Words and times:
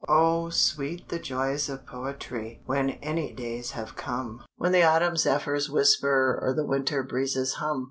Oh, 0.09 0.49
sweet 0.49 1.09
the 1.09 1.19
joys 1.19 1.69
of 1.69 1.85
poetry 1.85 2.59
When 2.65 2.89
any 3.03 3.33
days 3.33 3.73
have 3.73 3.95
come, 3.95 4.43
When 4.57 4.71
the 4.71 4.81
autumn 4.81 5.15
zephyrs 5.15 5.69
whisper 5.69 6.39
Or 6.41 6.55
the 6.55 6.65
winter 6.65 7.03
breezes 7.03 7.53
hum! 7.59 7.79